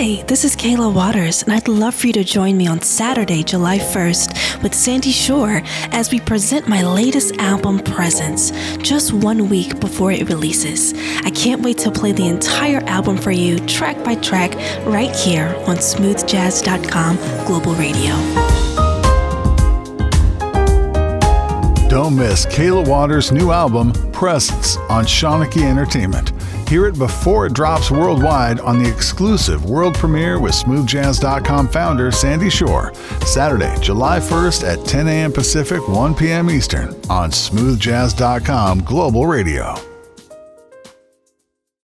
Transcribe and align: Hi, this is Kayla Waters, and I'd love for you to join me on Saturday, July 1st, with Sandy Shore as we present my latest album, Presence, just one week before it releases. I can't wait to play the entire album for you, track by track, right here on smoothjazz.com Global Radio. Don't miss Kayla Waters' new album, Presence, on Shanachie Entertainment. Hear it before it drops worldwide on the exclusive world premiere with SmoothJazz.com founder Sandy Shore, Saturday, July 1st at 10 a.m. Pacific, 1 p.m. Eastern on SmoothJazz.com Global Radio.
Hi, 0.00 0.22
this 0.28 0.44
is 0.44 0.54
Kayla 0.54 0.94
Waters, 0.94 1.42
and 1.42 1.52
I'd 1.52 1.66
love 1.66 1.92
for 1.92 2.06
you 2.06 2.12
to 2.12 2.22
join 2.22 2.56
me 2.56 2.68
on 2.68 2.80
Saturday, 2.80 3.42
July 3.42 3.80
1st, 3.80 4.62
with 4.62 4.72
Sandy 4.72 5.10
Shore 5.10 5.60
as 5.90 6.12
we 6.12 6.20
present 6.20 6.68
my 6.68 6.84
latest 6.84 7.36
album, 7.38 7.80
Presence, 7.80 8.52
just 8.76 9.12
one 9.12 9.48
week 9.48 9.80
before 9.80 10.12
it 10.12 10.28
releases. 10.28 10.94
I 11.24 11.30
can't 11.30 11.62
wait 11.62 11.78
to 11.78 11.90
play 11.90 12.12
the 12.12 12.28
entire 12.28 12.78
album 12.84 13.16
for 13.18 13.32
you, 13.32 13.58
track 13.66 14.04
by 14.04 14.14
track, 14.14 14.54
right 14.86 15.12
here 15.16 15.48
on 15.66 15.78
smoothjazz.com 15.78 17.16
Global 17.44 17.74
Radio. 17.74 18.14
Don't 21.88 22.14
miss 22.14 22.46
Kayla 22.46 22.86
Waters' 22.86 23.32
new 23.32 23.50
album, 23.50 23.92
Presence, 24.12 24.76
on 24.76 25.04
Shanachie 25.04 25.64
Entertainment. 25.64 26.37
Hear 26.68 26.86
it 26.86 26.98
before 26.98 27.46
it 27.46 27.54
drops 27.54 27.90
worldwide 27.90 28.60
on 28.60 28.78
the 28.78 28.86
exclusive 28.86 29.64
world 29.64 29.94
premiere 29.94 30.38
with 30.38 30.52
SmoothJazz.com 30.52 31.68
founder 31.68 32.12
Sandy 32.12 32.50
Shore, 32.50 32.92
Saturday, 33.24 33.74
July 33.80 34.20
1st 34.20 34.68
at 34.68 34.86
10 34.86 35.08
a.m. 35.08 35.32
Pacific, 35.32 35.88
1 35.88 36.14
p.m. 36.14 36.50
Eastern 36.50 36.88
on 37.08 37.30
SmoothJazz.com 37.30 38.80
Global 38.80 39.26
Radio. 39.26 39.87